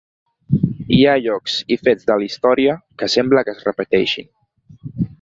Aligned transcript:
Hi 0.97 1.01
ha 1.09 1.13
llocs 1.25 1.59
i 1.77 1.79
fets 1.83 2.09
de 2.09 2.17
la 2.23 2.27
història 2.31 2.75
que 3.03 3.13
sembla 3.19 3.47
que 3.51 3.57
es 3.59 3.65
repeteixin. 3.71 4.35